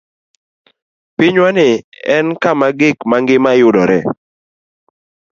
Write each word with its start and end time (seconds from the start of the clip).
Pinywani 1.15 1.69
en 2.15 2.27
kama 2.41 2.67
gik 2.79 2.97
ma 3.09 3.17
ngima 3.21 3.51
yudoree. 3.59 4.03